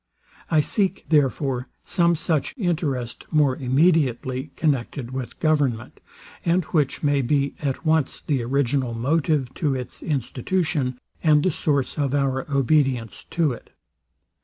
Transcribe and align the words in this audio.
I 0.49 0.61
seek, 0.61 1.05
therefore, 1.09 1.67
some 1.83 2.15
such 2.15 2.55
interest 2.57 3.23
more 3.29 3.55
immediately 3.55 4.49
connected 4.55 5.11
with 5.11 5.39
government, 5.39 5.99
and 6.43 6.63
which 6.65 7.03
may 7.03 7.21
be 7.21 7.53
at 7.59 7.85
once 7.85 8.19
the 8.19 8.41
original 8.41 8.95
motive 8.95 9.53
to 9.53 9.75
its 9.75 10.01
institution, 10.01 10.97
and 11.21 11.43
the 11.43 11.51
source 11.51 11.99
of 11.99 12.15
our 12.15 12.49
obedience 12.51 13.25
to 13.25 13.51
it. 13.51 13.69